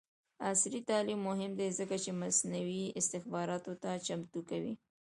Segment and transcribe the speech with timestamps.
[0.49, 4.73] عصري تعلیم مهم دی ځکه چې مصنوعي استخباراتو ته چمتو کوي.